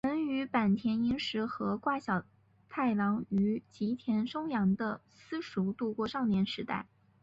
[0.03, 2.25] 曾与坂田银时和桂小
[2.69, 6.87] 太郎于吉田松阳的私塾度过少年时代。